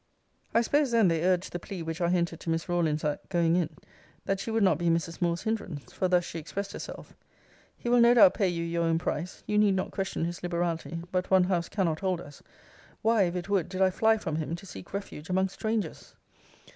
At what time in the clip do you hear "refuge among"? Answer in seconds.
14.91-15.49